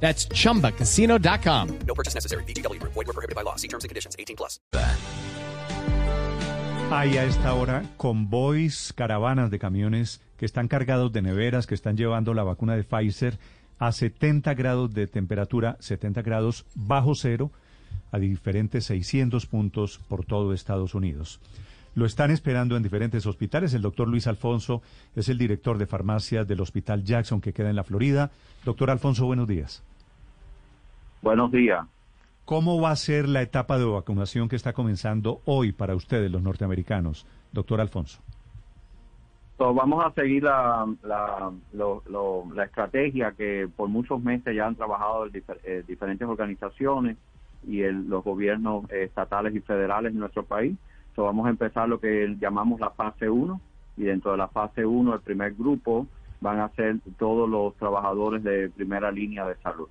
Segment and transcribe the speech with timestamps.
[0.00, 1.68] That's chumbacasino.com.
[1.86, 2.44] No purchase necessary.
[2.44, 2.80] BGW.
[2.82, 3.56] Void were prohibited by law.
[3.56, 4.14] See terms and conditions.
[4.16, 4.60] 18 plus.
[6.90, 11.96] Hay a esta hora convoys, caravanas de camiones que están cargados de neveras, que están
[11.96, 13.38] llevando la vacuna de Pfizer
[13.78, 17.50] a 70 grados de temperatura, 70 grados bajo cero,
[18.12, 21.40] a diferentes 600 puntos por todo Estados Unidos.
[21.96, 23.72] Lo están esperando en diferentes hospitales.
[23.72, 24.82] El doctor Luis Alfonso
[25.16, 28.30] es el director de farmacias del Hospital Jackson que queda en la Florida.
[28.66, 29.82] Doctor Alfonso, buenos días.
[31.22, 31.86] Buenos días.
[32.44, 36.42] ¿Cómo va a ser la etapa de vacunación que está comenzando hoy para ustedes, los
[36.42, 38.20] norteamericanos, doctor Alfonso?
[39.56, 44.66] So, vamos a seguir la, la, lo- lo- la estrategia que por muchos meses ya
[44.66, 47.16] han trabajado difer- eh, diferentes organizaciones
[47.66, 50.76] y el- los gobiernos estatales y federales en nuestro país.
[51.16, 53.58] So, vamos a empezar lo que llamamos la fase 1
[53.96, 56.06] y dentro de la fase 1 el primer grupo
[56.42, 59.88] van a ser todos los trabajadores de primera línea de salud.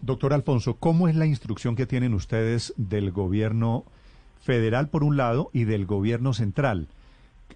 [0.00, 3.84] Doctor Alfonso, ¿cómo es la instrucción que tienen ustedes del gobierno
[4.42, 6.88] federal por un lado y del gobierno central?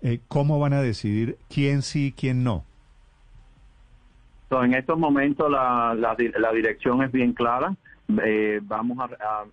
[0.03, 2.65] Eh, ¿Cómo van a decidir quién sí y quién no?
[4.49, 7.75] So, en estos momentos la, la, la dirección es bien clara.
[8.25, 9.05] Eh, vamos a,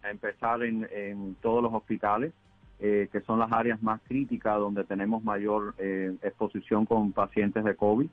[0.05, 2.33] a empezar en, en todos los hospitales,
[2.80, 7.75] eh, que son las áreas más críticas donde tenemos mayor eh, exposición con pacientes de
[7.75, 8.08] COVID.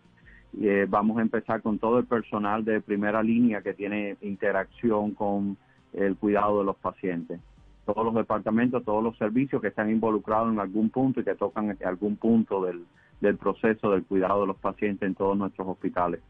[0.60, 5.56] Eh, vamos a empezar con todo el personal de primera línea que tiene interacción con
[5.92, 7.40] el cuidado de los pacientes.
[7.84, 11.76] Todos los departamentos, todos los servicios que están involucrados en algún punto y que tocan
[11.84, 12.84] algún punto del,
[13.20, 16.20] del proceso del cuidado de los pacientes en todos nuestros hospitales.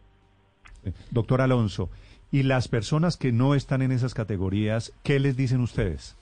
[0.84, 1.89] Eh, Doctor Alonso,
[2.31, 6.16] ¿y las personas que no están en esas categorías, qué les dicen ustedes?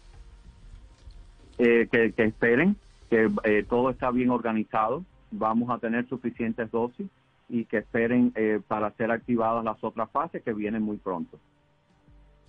[1.58, 2.76] Eh, que, esperen,
[3.10, 7.06] que eh, todo está bien organizado, vamos a tener suficientes dosis
[7.48, 11.38] y que esperen eh, para ser activadas las otras fases que vienen muy pronto.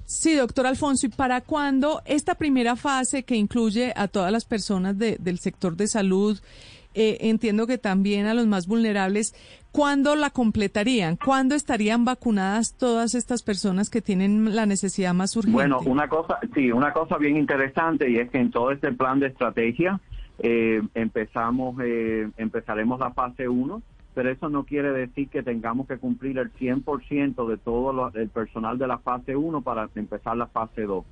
[0.05, 4.97] Sí, doctor Alfonso, ¿y para cuándo esta primera fase que incluye a todas las personas
[4.97, 6.39] de- del sector de salud,
[6.95, 9.35] eh, entiendo que también a los más vulnerables,
[9.71, 11.17] ¿cuándo la completarían?
[11.17, 15.53] ¿Cuándo estarían vacunadas todas estas personas que tienen la necesidad más urgente?
[15.55, 19.19] Bueno, una cosa, sí, una cosa bien interesante y es que en todo este plan
[19.19, 19.99] de estrategia
[20.39, 23.81] eh, empezamos, eh, empezaremos la fase 1,
[24.13, 28.29] pero eso no quiere decir que tengamos que cumplir el 100% de todo lo- el
[28.29, 31.03] personal de la fase 1 para empezar la fase 2.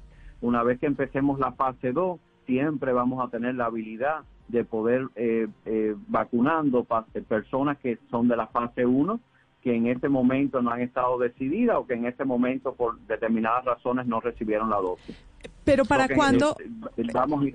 [0.41, 5.07] Una vez que empecemos la fase 2, siempre vamos a tener la habilidad de poder
[5.15, 6.85] eh, eh, vacunando
[7.27, 9.19] personas que son de la fase 1
[9.61, 13.63] que en este momento no han estado decididas o que en este momento por determinadas
[13.63, 15.17] razones no recibieron la dosis.
[15.63, 16.55] Pero ¿para Porque, cuándo?
[16.97, 17.45] eh, vamos,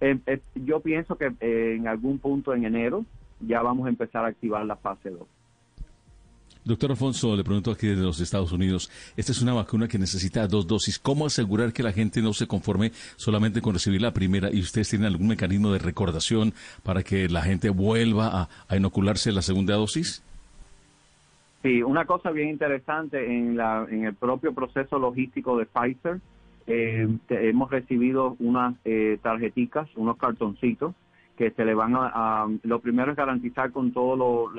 [0.00, 3.04] eh, eh, yo pienso que eh, en algún punto en enero
[3.40, 5.26] ya vamos a empezar a activar la fase 2.
[6.68, 10.46] Doctor Alfonso, le pregunto aquí desde los Estados Unidos, esta es una vacuna que necesita
[10.46, 10.98] dos dosis.
[10.98, 14.90] ¿Cómo asegurar que la gente no se conforme solamente con recibir la primera y ustedes
[14.90, 16.52] tienen algún mecanismo de recordación
[16.82, 20.22] para que la gente vuelva a, inocularse la segunda dosis?
[21.62, 26.20] Sí, una cosa bien interesante en, la, el propio proceso logístico de Pfizer,
[26.66, 30.94] eh, hemos recibido unas eh, tarjeticas, unos cartoncitos
[31.38, 34.52] que se le van a, lo primero es garantizar con todas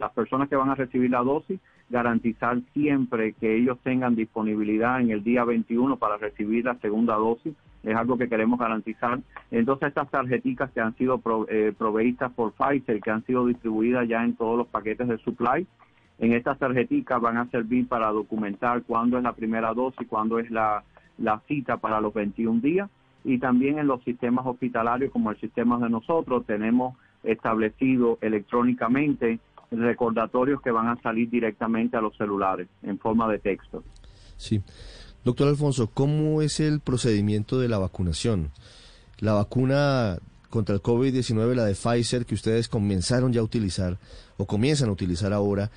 [0.00, 5.10] las personas que van a recibir la dosis, garantizar siempre que ellos tengan disponibilidad en
[5.10, 9.20] el día 21 para recibir la segunda dosis, es algo que queremos garantizar.
[9.50, 14.08] Entonces estas tarjeticas que han sido pro- eh, proveídas por Pfizer, que han sido distribuidas
[14.08, 15.66] ya en todos los paquetes de supply,
[16.18, 20.50] en estas tarjeticas van a servir para documentar cuándo es la primera dosis, cuándo es
[20.50, 20.82] la,
[21.18, 22.88] la cita para los 21 días
[23.24, 29.40] y también en los sistemas hospitalarios como el sistema de nosotros tenemos establecido electrónicamente
[29.70, 33.82] recordatorios que van a salir directamente a los celulares en forma de texto.
[34.36, 34.62] Sí.
[35.24, 38.50] Doctor Alfonso, ¿cómo es el procedimiento de la vacunación?
[39.20, 40.18] La vacuna
[40.50, 43.98] contra el COVID-19, la de Pfizer, que ustedes comenzaron ya a utilizar
[44.36, 45.70] o comienzan a utilizar ahora,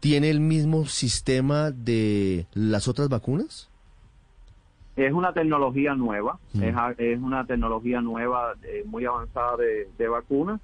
[0.00, 3.68] ¿tiene el mismo sistema de las otras vacunas?
[4.98, 10.08] Es una tecnología nueva, es, a- es una tecnología nueva eh, muy avanzada de, de
[10.08, 10.58] vacuna.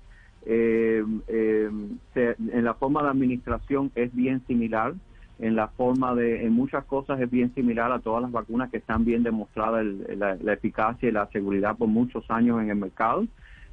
[0.45, 1.71] Eh, eh,
[2.13, 4.95] se- en la forma de administración es bien similar.
[5.41, 8.77] en la forma de, en muchas cosas es bien similar a todas las vacunas que
[8.79, 12.77] están bien demostradas el- la, la eficacia y la seguridad por muchos años en el
[12.77, 13.27] mercado,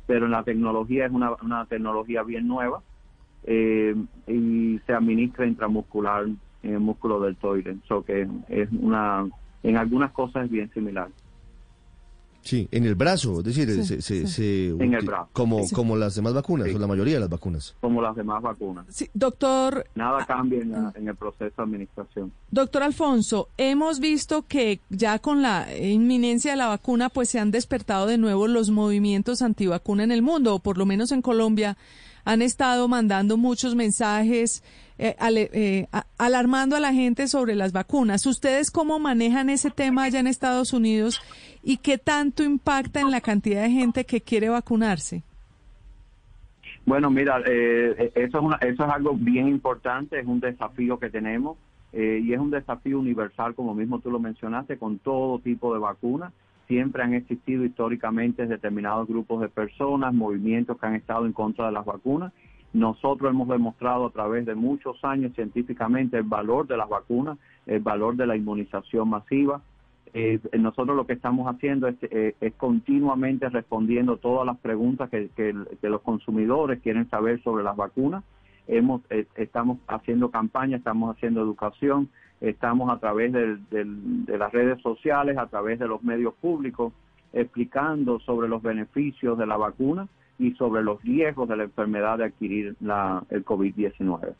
[0.07, 2.81] pero en la tecnología es una, una tecnología bien nueva
[3.43, 3.95] eh,
[4.27, 6.25] y se administra intramuscular
[6.63, 9.27] en el músculo del deltoide, so que es una,
[9.63, 11.09] en algunas cosas es bien similar.
[12.43, 14.27] Sí, en el brazo, es decir, Sí, se, se- sí.
[14.27, 15.29] se En el uti- brazo.
[15.31, 15.75] Como, Sí.
[15.75, 16.73] como las demás vacunas, Sí.
[16.73, 17.75] o la mayoría de las vacunas.
[17.79, 18.85] como las demás vacunas.
[18.89, 22.31] Sí, doctor, Nada cambia en, la- en el proceso de administración.
[22.49, 27.51] doctor Alfonso, hemos visto que ya con la inminencia de la vacuna, pues se han
[27.51, 31.77] despertado de nuevo los movimientos antivacuna en el mundo, o por lo menos en Colombia
[32.25, 34.63] han estado mandando muchos mensajes
[34.97, 35.87] eh, eh,
[36.17, 38.25] alarmando a la gente sobre las vacunas.
[38.25, 41.19] ¿Ustedes cómo manejan ese tema allá en Estados Unidos
[41.63, 45.23] y qué tanto impacta en la cantidad de gente que quiere vacunarse?
[46.85, 51.09] Bueno, mira, eh, eso, es una- eso es algo bien importante, es un desafío que
[51.09, 51.57] tenemos
[51.93, 55.79] eh, y es un desafío universal, como mismo tú lo mencionaste, con todo tipo de
[55.79, 56.31] vacunas.
[56.71, 61.73] Siempre han existido históricamente determinados grupos de personas, movimientos que han estado en contra de
[61.73, 62.31] las vacunas.
[62.71, 67.81] Nosotros hemos demostrado a través de muchos años científicamente el valor de las vacunas, el
[67.81, 69.61] valor de la inmunización masiva.
[70.13, 76.01] Eh, nosotros lo que estamos haciendo es, eh, continuamente respondiendo todas las preguntas que los
[76.03, 78.23] consumidores quieren saber sobre las vacunas.
[78.69, 82.07] Hemos, eh, estamos haciendo campaña, estamos haciendo educación,
[82.41, 86.91] estamos a través del- del- de las redes sociales, a través de los medios públicos,
[87.33, 90.07] explicando sobre los beneficios de la vacuna
[90.37, 94.33] y sobre los riesgos de la enfermedad de adquirir la, el COVID-19.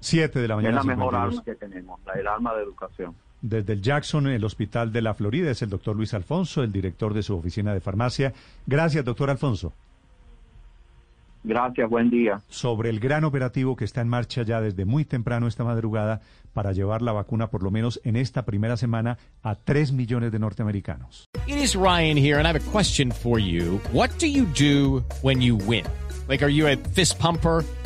[0.00, 0.76] 7 de la Es mañana.
[0.76, 1.32] la mejor 52.
[1.38, 3.14] arma que tenemos, la- el arma de educación.
[3.40, 7.14] Desde el Jackson, el Hospital de la Florida, es el doctor Luis Alfonso, el director
[7.14, 8.32] de su oficina de farmacia.
[8.66, 9.72] Gracias, doctor Alfonso.
[11.44, 12.40] Gracias, buen día.
[12.48, 16.20] Sobre el gran operativo que está en marcha ya desde muy temprano esta madrugada
[16.52, 20.38] para llevar la vacuna, por lo menos en esta primera semana, a 3 millones de
[20.38, 21.24] norteamericanos.
[21.46, 23.80] It is Ryan here, and I have a question for you.
[23.92, 25.84] What do you do when you win?
[26.28, 27.64] Like, are you a fist pumper?